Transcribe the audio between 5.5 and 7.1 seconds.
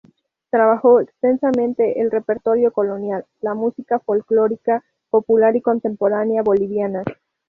y contemporánea bolivianas.